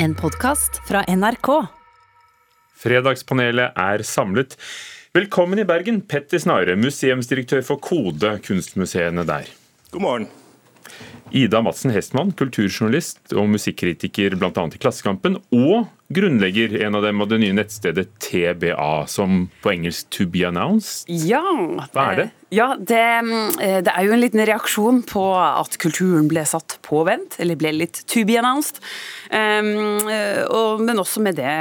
[0.00, 1.48] En podkast fra NRK.
[2.78, 4.54] Fredagspanelet er samlet.
[5.16, 9.50] Velkommen i Bergen, Petter Snare, museumsdirektør for Kode, kunstmuseene der.
[9.90, 10.28] God morgen.
[11.34, 14.68] Ida Madsen Hestmann, kulturjournalist og musikkritiker bl.a.
[14.70, 20.08] i Klassekampen, og grunnlegger en av dem av det nye nettstedet TBA, som på engelsk
[20.16, 21.08] To Be Announced.
[21.08, 21.42] Ja.
[21.92, 22.26] Hva er det?
[22.54, 23.04] Ja, det,
[23.60, 27.60] eh, det er jo en liten reaksjon på at kulturen ble satt på vent, eller
[27.60, 28.80] ble litt to be announced.
[29.28, 30.00] Um,
[30.48, 31.56] og, men også med det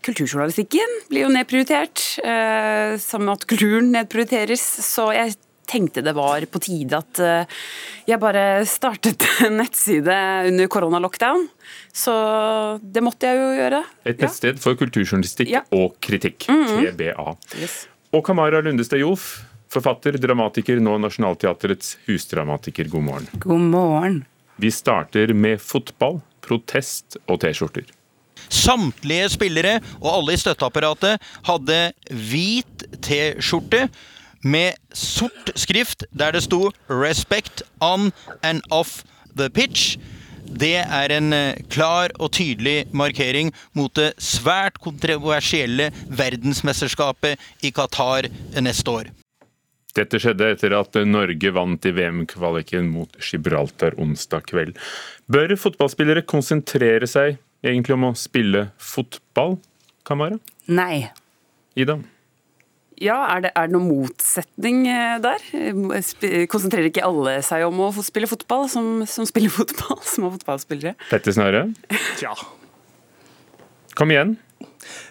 [0.00, 4.62] Kulturjournalistikken blir jo nedprioritert, uh, med at kulturen nedprioriteres.
[4.80, 5.34] Så jeg
[5.70, 7.60] tenkte det var på tide at uh,
[8.10, 10.16] jeg bare startet en nettside
[10.50, 11.46] under koronalockdown.
[11.94, 12.14] Så
[12.82, 13.82] det måtte jeg jo gjøre.
[14.10, 15.62] Et nettsted for kulturjournalistikk Ja.
[15.74, 17.36] og kritikk, TBA.
[17.60, 17.84] Yes.
[18.14, 22.90] Og Kamara Lundestad Joff, forfatter, dramatiker, nå Nationaltheatrets husdramatiker.
[22.90, 23.30] God morgen.
[23.46, 24.20] God morgen.
[24.60, 27.86] Vi starter med fotball, protest og T-skjorter.
[28.50, 31.78] Samtlige spillere og alle i støtteapparatet hadde
[32.10, 33.84] hvit T-skjorte
[34.42, 39.04] med sort skrift der det sto 'Respect on and off
[39.36, 39.98] the pitch'.
[40.50, 48.26] Det er en eh, klar og tydelig markering mot det svært kontroversielle verdensmesterskapet i Qatar
[48.58, 49.10] neste år.
[49.94, 54.78] Dette skjedde etter at Norge vant i VM-kvaliken mot Gibraltar onsdag kveld.
[55.30, 59.58] Bør fotballspillere konsentrere seg egentlig om å spille fotball,
[60.06, 60.38] Kamara?
[60.70, 61.10] Nei.
[61.78, 61.98] Ida?
[63.00, 65.44] Ja, er det, er det noen motsetning eh, der?
[65.56, 70.34] Eh, Konsentrerer ikke alle seg om å spille fotball, som, som spiller fotball, som er
[70.36, 70.94] fotballspillere?
[71.08, 71.64] Petter Snøre?
[72.20, 72.34] Tja.
[73.96, 74.36] Kom igjen.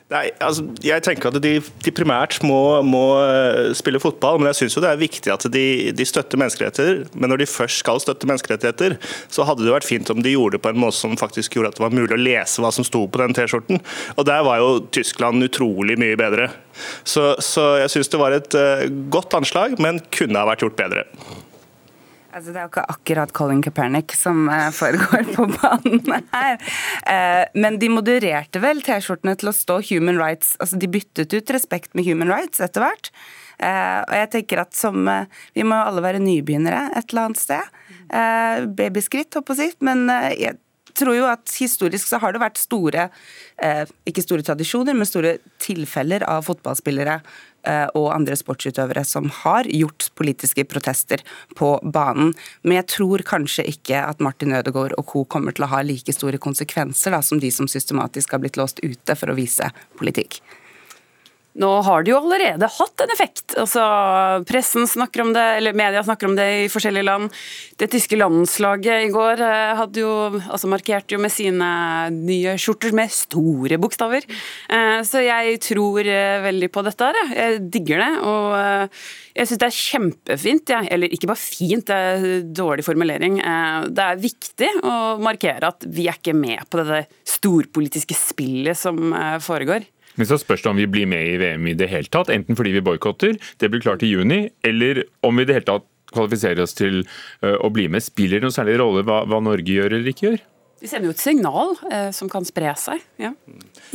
[0.10, 4.64] Nei, altså, jeg tenker at de, de primært må, må eh, spille fotball, men jeg
[4.64, 7.04] syns det er viktig at de, de støtter menneskerettigheter.
[7.14, 8.98] Men når de først skal støtte menneskerettigheter,
[9.30, 11.74] så hadde det vært fint om de gjorde det på en måte som faktisk gjorde
[11.74, 13.84] at det var mulig å lese hva som sto på den T-skjorten.
[14.18, 16.50] Og der var jo Tyskland utrolig mye bedre.
[17.04, 20.80] Så, så jeg syns det var et eh, godt anslag, men kunne ha vært gjort
[20.80, 21.06] bedre.
[22.30, 26.60] Altså, det er jo ikke akkurat Colin Kaepernick som eh, foregår på banen her.
[27.10, 30.54] Eh, men de modererte vel T-skjortene til å stå human rights.
[30.62, 33.12] Altså, de byttet ut respekt med human rights etter hvert.
[33.58, 35.10] Eh, og jeg tenker at som
[35.56, 37.76] Vi må jo alle være nybegynnere et eller annet sted.
[38.78, 39.86] Babyskritt, håper jeg å si.
[39.86, 40.06] Men
[40.38, 40.58] jeg
[41.00, 43.10] tror jo at historisk så har det vært store
[43.62, 47.20] eh, Ikke store tradisjoner, men store tilfeller av fotballspillere
[47.68, 51.24] eh, og andre sportsutøvere som har gjort politiske protester
[51.60, 52.34] på banen.
[52.64, 55.26] Men jeg tror kanskje ikke at Martin Ødegaard og co.
[55.26, 58.84] kommer til å ha like store konsekvenser da, som de som systematisk har blitt låst
[58.84, 60.42] ute for å vise politikk.
[61.58, 63.56] Nå har det jo allerede hatt en effekt.
[63.58, 63.82] Altså,
[64.48, 67.34] pressen snakker om det, eller media snakker om det i forskjellige land.
[67.82, 70.12] Det tyske landslaget i går eh, hadde jo,
[70.46, 71.70] altså markerte jo med sine
[72.14, 74.30] nye skjorter med store bokstaver.
[74.70, 77.20] Eh, Så jeg tror eh, veldig på dette her.
[77.34, 77.60] jeg.
[77.74, 78.12] Digger det.
[78.30, 78.98] Og
[79.34, 80.70] jeg syns det er kjempefint.
[80.78, 80.84] ja.
[80.86, 83.42] Eller ikke bare fint, det er dårlig formulering.
[83.90, 89.10] Det er viktig å markere at vi er ikke med på dette storpolitiske spillet som
[89.42, 89.90] foregår.
[90.20, 92.60] Men så spørs det om vi blir med i VM i det hele tatt, enten
[92.60, 95.88] fordi vi boikotter, det blir klart i juni, eller om vi i det hele tatt
[96.12, 97.04] kvalifiserer oss til
[97.46, 98.02] å bli med.
[98.02, 100.40] Spiller det noen særlig rolle hva, hva Norge gjør eller ikke gjør?
[100.80, 103.04] Vi sender jo et signal eh, som kan spre seg.
[103.20, 103.34] Ja.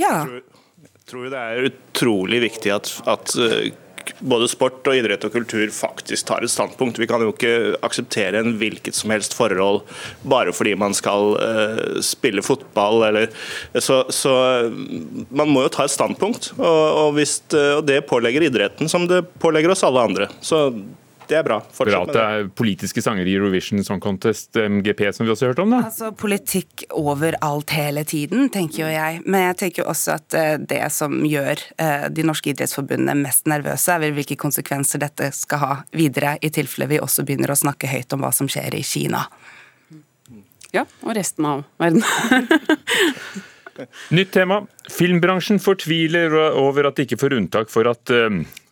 [0.00, 0.12] Ja.
[0.28, 3.72] Jeg tror det er utrolig viktig at, at eh,
[4.20, 6.98] både sport og idrett og kultur faktisk tar et standpunkt.
[7.00, 7.52] Vi kan jo ikke
[7.86, 9.82] akseptere en hvilket som helst forhold
[10.28, 13.02] bare fordi man skal uh, spille fotball.
[13.08, 13.30] Eller,
[13.80, 14.34] så, så
[15.30, 19.08] man må jo ta et standpunkt, og, og, hvis, det- og det pålegger idretten som
[19.10, 20.28] det pålegger oss alle andre.
[20.44, 20.66] Så
[21.28, 21.58] det er bra.
[21.60, 22.44] Bra Fortsett at med det det.
[22.44, 25.74] er politiske sanger i Eurovision Song Contest, MGP, som vi også har hørt om.
[25.74, 25.80] da.
[25.88, 29.22] Altså politikk overalt hele tiden, tenker jo jeg.
[29.26, 33.48] Men jeg tenker jo også at eh, det som gjør eh, de norske idrettsforbundene mest
[33.50, 37.58] nervøse, er vel hvilke konsekvenser dette skal ha videre, i tilfelle vi også begynner å
[37.58, 39.24] snakke høyt om hva som skjer i Kina.
[40.74, 42.02] ja, og resten av verden.
[44.14, 44.60] Nytt tema.
[44.90, 48.20] Filmbransjen fortviler over at de ikke får unntak for at ø,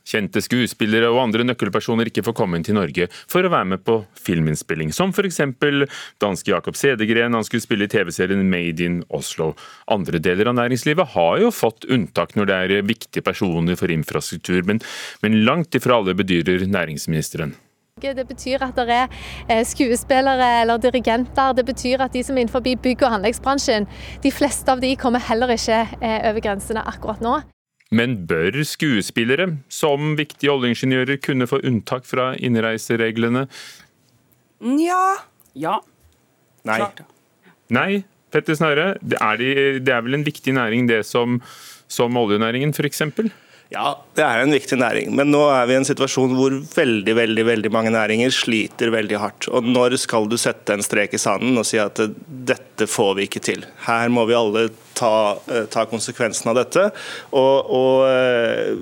[0.09, 3.85] kjente skuespillere og andre nøkkelpersoner ikke får komme inn til Norge for å være med
[3.87, 4.93] på filminnspilling.
[4.95, 5.41] Som f.eks.
[6.23, 9.53] danske Jakob Sedegren, han skulle spille i TV-serien Made in Oslo.
[9.93, 14.63] Andre deler av næringslivet har jo fått unntak når det er viktige personer for infrastruktur,
[14.69, 14.83] men,
[15.23, 17.55] men langt ifra alle bedyrer næringsministeren.
[18.03, 19.09] Det betyr at det er
[19.49, 21.53] eh, skuespillere eller dirigenter.
[21.53, 23.87] Det betyr at de som er innenfor bygg- og anleggsbransjen,
[24.25, 27.37] de fleste av de kommer heller ikke eh, over grensene akkurat nå.
[27.93, 33.47] Men bør skuespillere, som viktige oljeingeniører, kunne få unntak fra innreisereglene?
[34.63, 35.03] Nja
[35.59, 35.81] Ja,
[36.65, 36.79] Nei.
[36.79, 37.03] klart.
[37.69, 38.05] Nei.
[38.33, 38.95] Petter Snare.
[39.05, 41.43] det er, de, det er vel en viktig næring det som,
[41.93, 43.03] som oljenæringen f.eks.?
[43.73, 47.15] Ja, det er en viktig næring, men nå er vi i en situasjon hvor veldig
[47.17, 49.49] veldig, veldig mange næringer sliter veldig hardt.
[49.49, 53.29] Og Når skal du sette en strek i sanden og si at dette får vi
[53.29, 53.65] ikke til?
[53.87, 54.67] Her må vi alle
[54.99, 56.89] ta, eh, ta konsekvensen av dette.
[57.31, 58.73] Og, og eh,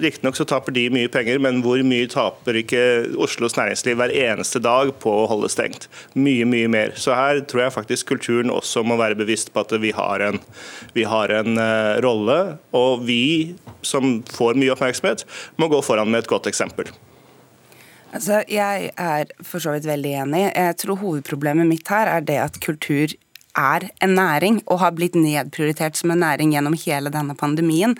[0.00, 2.82] Riktignok så taper de mye penger, men hvor mye taper ikke
[3.20, 5.88] Oslos næringsliv hver eneste dag på å holde stengt?
[6.14, 6.96] Mye, mye mer.
[7.00, 10.40] Så her tror jeg faktisk kulturen også må være bevisst på at vi har en,
[10.96, 12.38] vi har en uh, rolle.
[12.76, 13.22] Og vi
[13.86, 15.24] som får mye oppmerksomhet,
[15.60, 16.90] må gå foran med et godt eksempel.
[18.10, 20.44] Altså, jeg er for så vidt veldig enig.
[20.48, 23.14] Jeg tror hovedproblemet mitt her er det at kultur
[23.58, 27.96] er en næring, og har blitt nedprioritert som en næring gjennom hele denne pandemien.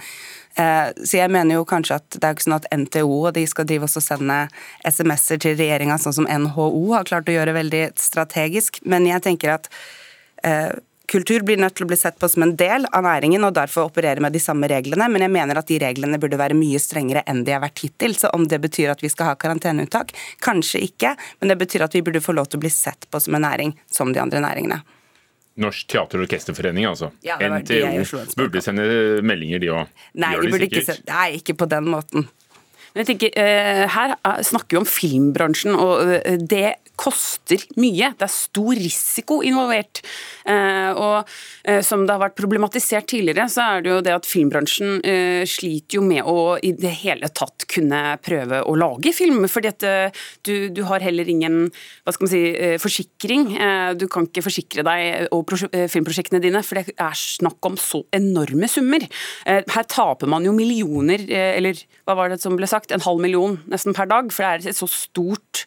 [0.59, 3.47] Eh, så jeg mener jo kanskje at det er ikke sånn at NTO og de
[3.49, 4.43] skal drive oss og sende
[4.89, 8.83] SMS-er til regjeringa, sånn som NHO har klart å gjøre veldig strategisk.
[8.83, 9.71] Men jeg tenker at
[10.43, 10.73] eh,
[11.11, 13.89] kultur blir nødt til å bli sett på som en del av næringen og derfor
[13.89, 17.25] operere med de samme reglene, men jeg mener at de reglene burde være mye strengere
[17.31, 18.15] enn de har vært hittil.
[18.19, 20.15] Så om det betyr at vi skal ha karanteneunntak,
[20.45, 23.23] kanskje ikke, men det betyr at vi burde få lov til å bli sett på
[23.23, 24.83] som en næring som de andre næringene.
[25.61, 27.11] Norsk teater- og orkesterforening, altså.
[27.27, 28.05] Ja, NTO
[28.37, 28.85] burde sende
[29.23, 29.89] meldinger, de òg.
[30.15, 32.29] Nei, de burde ikke, nei, ikke på den måten.
[32.93, 38.13] Men jeg tenker, eh, Her snakker vi om filmbransjen, og eh, det koster mye.
[38.19, 40.03] Det er stor risiko involvert.
[40.45, 41.29] Eh, og
[41.65, 45.43] eh, som det har vært problematisert tidligere, så er det jo det at filmbransjen eh,
[45.49, 49.47] sliter jo med å i det hele tatt kunne prøve å lage film.
[49.49, 49.87] fordi at
[50.47, 51.63] du, du har heller ingen
[52.05, 52.43] hva skal man si,
[52.83, 53.47] forsikring.
[53.99, 58.69] Du kan ikke forsikre deg og filmprosjektene dine, for det er snakk om så enorme
[58.71, 59.05] summer.
[59.47, 63.59] Her taper man jo millioner, eller hva var det som ble sagt, en halv million
[63.71, 65.65] nesten per dag, for det er så stort,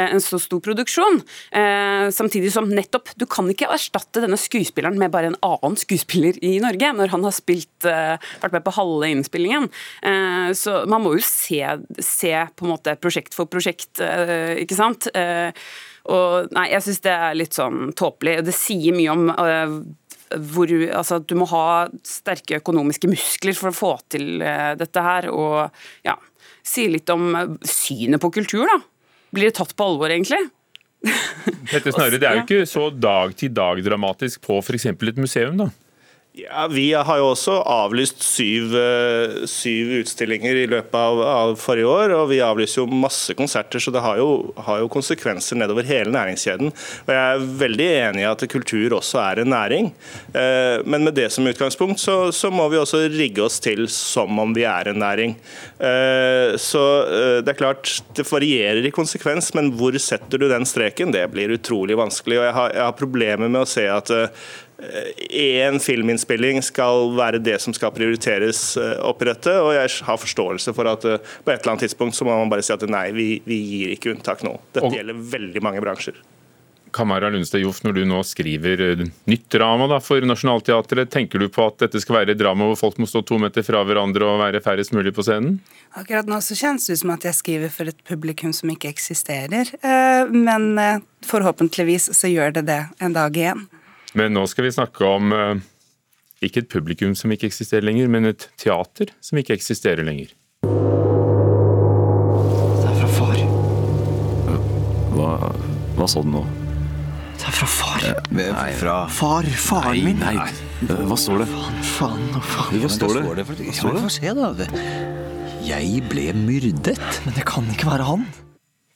[0.00, 1.20] en så stor produksjon.
[1.52, 6.38] Eh, samtidig som nettopp, du kan ikke erstatte denne skuespilleren med bare en annen skuespiller
[6.44, 9.70] i Norge, når han har spilt, eh, vært med på halve innspillingen.
[10.02, 11.60] Eh, så man må jo se,
[12.00, 15.08] se på en måte prosjekt for prosjekt, eh, ikke sant.
[15.14, 15.52] Eh,
[16.12, 18.42] og nei, jeg syns det er litt sånn tåpelig.
[18.44, 19.76] Det sier mye om eh,
[20.52, 24.42] hvor, altså, du må ha sterke økonomiske muskler for å få til
[24.80, 25.30] dette her.
[25.32, 25.70] Og
[26.04, 26.16] ja,
[26.64, 28.80] sier litt om synet på kultur, da.
[29.34, 30.40] Blir det tatt på alvor, egentlig?
[31.04, 34.86] Dette snarere, Det er jo ikke så dag-til-dag-dramatisk på f.eks.
[34.94, 35.58] et museum?
[35.60, 35.68] da?
[36.36, 41.86] Ja, Vi har jo også avlyst syv, eh, syv utstillinger i løpet av, av, forrige
[41.86, 42.14] år.
[42.16, 46.10] Og vi avlyser jo masse konserter, så det har jo, har jo, konsekvenser nedover hele
[46.10, 46.72] næringskjeden.
[46.74, 49.92] Og Jeg er veldig enig i at kultur også er en næring.
[50.34, 54.34] Eh, men med det som utgangspunkt, så, så må vi også rigge oss til som
[54.42, 55.38] om vi er en næring.
[55.78, 56.84] Eh, så
[57.46, 61.14] det er klart, det varierer i konsekvens, men hvor setter du den streken?
[61.14, 62.42] Det blir utrolig vanskelig.
[62.42, 64.10] og Jeg har, jeg har problemer med å se at
[65.30, 69.56] én filminnspilling skal være det som skal prioriteres opprettet dette.
[69.62, 72.52] Og jeg har forståelse for at eh, på et eller annet tidspunkt så må man
[72.52, 74.56] bare si at nei, vi, vi gir ikke unntak nå.
[74.72, 76.22] Dette og, gjelder veldig mange bransjer.
[76.94, 81.48] Kamara Lundstad Joff, når du nå skriver eh, nytt drama da, for Nationaltheatret, tenker du
[81.52, 84.42] på at dette skal være drama hvor folk må stå to meter fra hverandre og
[84.44, 85.58] være færrest mulig på scenen?
[85.98, 88.90] Akkurat nå så kjennes det ut som at jeg skriver for et publikum som ikke
[88.94, 89.70] eksisterer.
[90.30, 90.74] Men
[91.22, 93.66] forhåpentligvis så gjør det det en dag igjen.
[94.14, 95.62] Men nå skal vi snakke om eh,
[96.46, 100.30] ikke et publikum som ikke eksisterer lenger, men et teater som ikke eksisterer lenger.
[102.78, 103.40] Det er fra far.
[105.14, 105.30] Hva,
[105.98, 106.44] hva sa du nå?
[107.34, 108.04] Det er fra far.
[108.06, 109.48] Eh, nei, fra Far.
[109.64, 110.22] Faren nei, min.
[110.22, 111.00] Nei, nei.
[111.10, 111.48] Hva står det?
[111.50, 112.78] Faen, faen og faen.
[112.84, 113.24] Hva står det?
[113.26, 114.04] Hva står det?
[114.06, 114.46] Få se, da.
[115.64, 117.02] Jeg ble myrdet.
[117.26, 118.22] Men det kan ikke være han.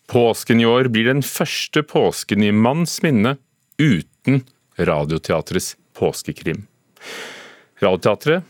[0.08, 3.34] Påsken i år blir den første påsken i manns minne
[3.82, 4.44] uten
[4.78, 6.66] Radioteatrets påskekrim.
[7.82, 8.47] Radioteatret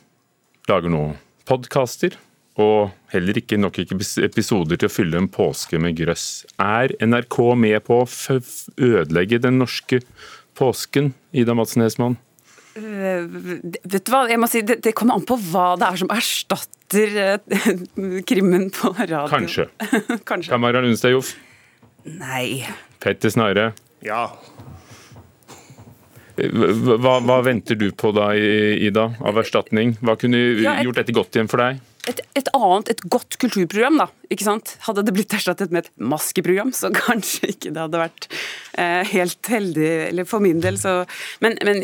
[0.68, 1.02] lager nå
[1.49, 2.16] podkaster,
[2.58, 6.44] og heller ikke nok episoder til å fylle en påske med grøss.
[6.61, 8.38] Er NRK med på å
[8.76, 10.02] ødelegge den norske
[10.58, 12.18] påsken, Ida Madsen Hesman?
[12.78, 13.26] Uh,
[13.82, 16.12] vet du hva, jeg må si, det, det, kommer an på hva det er som
[16.14, 19.25] erstatter uh, krimmen på radio.
[19.30, 19.68] Kanskje.
[20.28, 20.52] Kanskje.
[20.52, 21.32] Kamara Lundstad Joff?
[22.06, 22.66] Nei.
[23.02, 23.73] Petter Snare?
[24.04, 24.28] Ja.
[26.38, 29.97] Hva, hva, venter du på da, Ida, av erstatning?
[30.04, 31.80] Hva kunne gjort dette godt igjen for deg?
[32.09, 34.07] Et, et, annet, et godt kulturprogram, da.
[34.33, 34.76] ikke sant?
[34.87, 38.30] Hadde det blitt erstattet med et maskeprogram, så kanskje ikke det hadde vært
[38.78, 40.99] helt heldig, eller for min del, så
[41.42, 41.80] men, men,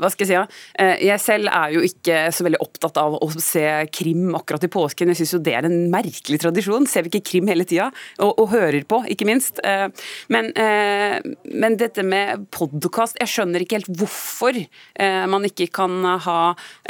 [0.00, 0.44] hva skal jeg si, ja.
[0.80, 4.70] Eh, jeg selv er jo ikke så veldig opptatt av å se krim akkurat i
[4.72, 5.12] påsken.
[5.12, 6.88] Jeg syns jo det er en merkelig tradisjon.
[6.90, 7.88] Ser vi ikke krim hele tida?
[8.18, 9.60] Og, og, hører på, ikke minst.
[9.66, 9.86] Eh,
[10.32, 11.18] men, eh,
[11.52, 16.40] men dette med podkast, jeg skjønner ikke helt hvorfor eh, man ikke kan ha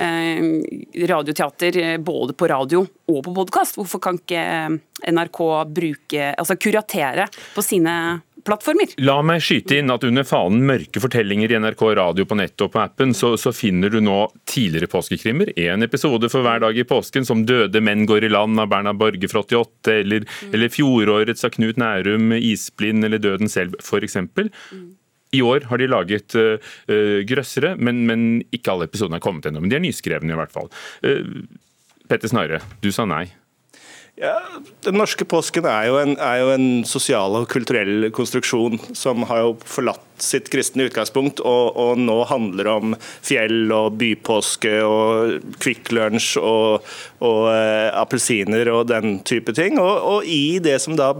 [0.00, 0.44] eh,
[1.08, 3.80] radioteater både på radio og på podkast.
[3.80, 4.44] Hvorfor kan ikke
[5.06, 5.42] NRK
[5.76, 7.96] bruke, altså kuratere på sine
[8.46, 8.94] plattformer.
[9.04, 12.72] La meg skyte inn at under fanen mørke fortellinger i NRK radio på nettet og
[12.74, 15.52] på appen, så, så finner du nå tidligere påskekrimmer.
[15.60, 18.94] Én episode for hver dag i påsken, som 'Døde menn går i land' av Berna
[18.96, 20.54] Borge fra 88, eller, mm.
[20.54, 24.16] eller fjorårets av Knut Nærum 'Isblind' eller 'Døden selv', f.eks.
[24.16, 24.86] Mm.
[25.34, 26.58] I år har de laget uh,
[27.26, 29.60] grøssere, men, men, ikke alle episodene er kommet ennå.
[29.60, 30.70] Men de er nyskrevne i hvert fall.
[31.04, 31.42] Uh,
[32.06, 33.26] Petter Snarre, du sa nei.
[34.16, 34.40] Ja,
[34.80, 39.42] Den norske påsken er jo, en, er jo, en, sosial og kulturell konstruksjon som har
[39.42, 45.92] jo forlatt sitt kristne utgangspunkt, og, og nå handler om fjell og bypåske og Kvikk
[45.92, 46.86] Lunsj og,
[47.20, 49.76] og eh, appelsiner og den type ting.
[49.82, 51.12] Og, og i det som da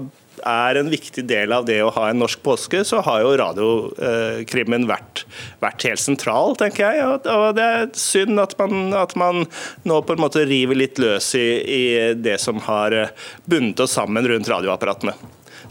[0.47, 4.87] er en viktig del av det å ha en norsk påske, så har jo radiokrimmen
[4.89, 5.25] vært,
[5.63, 7.07] vært, helt sentral, tenker jeg.
[7.07, 9.47] Og, det er synd at man, at man,
[9.89, 11.85] nå på en måte river litt løs i, i
[12.15, 12.97] det som har
[13.45, 15.17] bundet oss sammen rundt radioapparatene.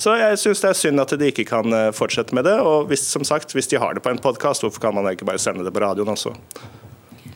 [0.01, 2.58] Så jeg syns det er synd at de ikke kan fortsette med det.
[2.60, 5.27] Og hvis, som sagt, hvis de har det på en podkast, hvorfor kan man ikke
[5.27, 6.36] bare sende det på radioen også?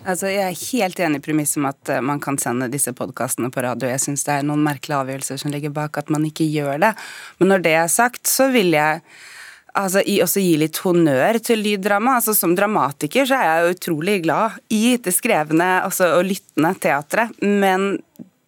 [0.09, 3.51] Altså, jeg er helt enig i premisset om at uh, man kan sende disse podkastene
[3.53, 3.89] på radio.
[3.91, 6.93] Jeg syns det er noen merkelige avgjørelser som ligger bak at man ikke gjør det.
[7.39, 9.03] Men når det er sagt, så vil jeg
[9.77, 12.17] altså, også gi litt honnør til lyddrama.
[12.17, 17.37] Altså, som dramatiker så er jeg utrolig glad i det skrevne altså, og lyttende teatret.
[17.43, 17.91] Men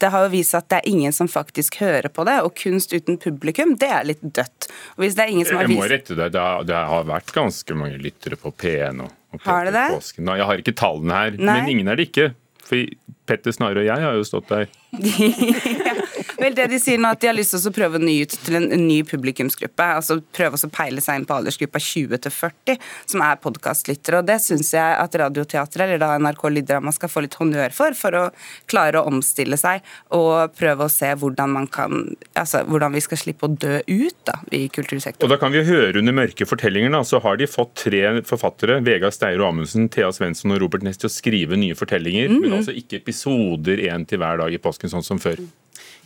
[0.02, 2.94] det har jo vist at det er ingen som faktisk hører på det, og kunst
[2.94, 4.70] uten publikum, det er litt dødt.
[4.98, 5.78] Og hvis det er ingen som har vist...
[5.78, 9.46] Jeg må rette deg, det det har vært ganske mange lyttere på P1 og, og
[9.46, 9.88] Har det det?
[9.96, 10.34] Påsken.
[10.42, 11.58] Jeg har ikke tallene her, Nei.
[11.62, 12.32] men ingen er det ikke.
[12.66, 12.94] For
[13.30, 14.68] Petter Snarre og jeg har jo stått der.
[15.02, 15.96] ja.
[16.42, 18.58] Vel, det De sier nå at de har lyst til å prøve ny ut til
[18.58, 19.88] en, ny publikumsgruppe.
[20.00, 24.24] altså Prøve å peile seg inn på aldersgruppa 20 til 40, som er podkastlyttere.
[24.26, 27.98] Det syns jeg at Radioteatret, eller da NRK Lyddrama, skal få litt honnør for.
[27.98, 28.24] For å
[28.72, 29.86] klare å omstille seg
[30.18, 34.18] og prøve å se hvordan man kan altså hvordan vi skal slippe å dø ut
[34.28, 35.28] da, i kultursektoren.
[35.28, 38.80] Og Da kan vi høre under mørke fortellinger, da, så har de fått tre forfattere,
[38.86, 42.30] Vegard Steiro Amundsen, Thea Svensson og Robert Ness, til å skrive nye fortellinger.
[42.30, 42.42] Mm -hmm.
[42.42, 45.38] Men altså ikke episoder én til hver dag i påsken, sånn som før.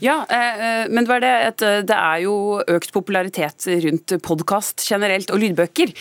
[0.03, 5.31] Ja, eh, eh, men det, det, eh, det er jo økt popularitet rundt podkast generelt,
[5.31, 5.93] og lydbøker.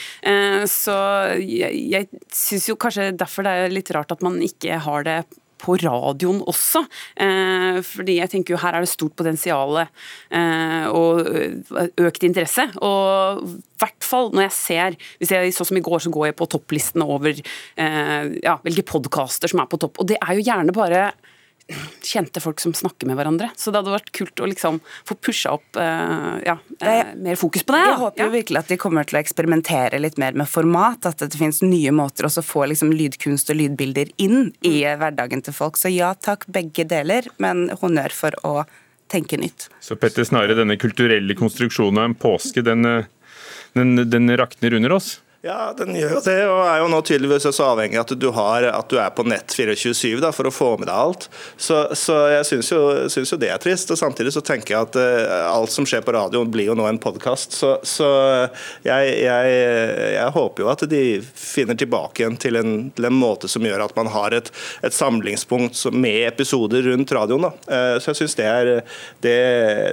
[0.70, 0.96] Så
[1.38, 5.22] jeg, jeg syns jo kanskje derfor det er litt rart at man ikke har det
[5.64, 6.82] på radioen også.
[7.88, 9.78] fordi jeg tenker jo her er det stort potensial
[10.90, 11.30] og
[12.04, 12.66] økt interesse.
[12.84, 16.28] Og i hvert fall når jeg ser hvis jeg, Sånn som i går, så går
[16.28, 17.40] jeg på topplistene over
[17.78, 20.02] ja, hvilke podkaster som er på topp.
[20.02, 21.06] Og det er jo gjerne bare
[22.04, 23.48] kjente folk som snakker med hverandre.
[23.56, 27.64] Så det hadde vært kult å liksom få pusha opp uh, ja, uh, mer fokus
[27.64, 27.80] på det.
[27.88, 31.08] Jeg håper jo virkelig at de kommer til å eksperimentere litt mer med format.
[31.08, 35.00] At det finnes nye måter å få liksom lydkunst og lydbilder inn i mm.
[35.00, 35.80] hverdagen til folk.
[35.80, 38.54] Så ja takk, begge deler, men honnør for å
[39.10, 39.68] tenke nytt.
[39.80, 43.10] Så Petter Snare, denne kulturelle konstruksjonen av en påske, den, eh,
[43.76, 45.18] den, den rakner under oss?
[45.44, 48.30] Ja, den gjør jo det, og er jo nå tydeligvis så avhengig av at du,
[48.32, 51.26] har, at du er på nett 24-7 for å få med deg alt.
[51.60, 52.78] Så, så jeg syns jo,
[53.12, 53.92] jo, det er trist.
[53.92, 56.86] og Samtidig så tenker jeg at uh, alt som skjer på radioen blir jo nå
[56.88, 57.58] en podkast.
[57.58, 58.08] Så, så
[58.86, 59.50] jeg, jeg,
[60.14, 61.02] jeg, håper jo at de
[61.36, 64.48] finner tilbake igjen til en, til en måte som gjør at man har et,
[64.80, 67.50] et samlingspunkt med episoder rundt radioen.
[67.50, 67.52] Da.
[67.68, 68.48] Uh, så jeg syns det,
[69.20, 69.36] det,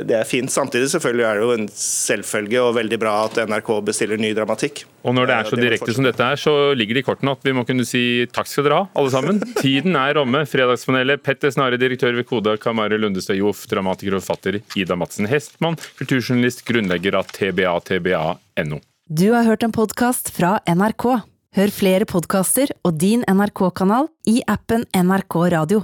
[0.07, 0.55] det, er fint.
[0.55, 4.85] Samtidig selvfølgelig er det jo en selvfølge og veldig bra at NRK bestiller ny dramatikk.
[5.01, 7.45] Og når det er så direkte som dette er, så ligger det i kortene at
[7.45, 9.41] vi må kunne si takk skal dere ha, alle sammen.
[9.57, 10.43] Tiden er omme.
[10.49, 11.23] Fredagspanelet.
[11.25, 14.61] Petter Snare, direktør ved Koda, Kamari Lundestad Joff, dramatiker og forfatter.
[14.77, 18.81] Ida Madsen Hestmann, kulturjournalist, grunnlegger av TBA, TBA.no.
[19.11, 21.07] Du har hørt en podkast fra NRK.
[21.57, 25.81] Hør flere podkaster og din NRK-kanal i appen NRK Radio.